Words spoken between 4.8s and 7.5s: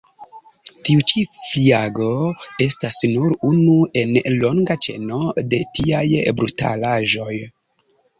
ĉeno de tiaj brutalaĵoj.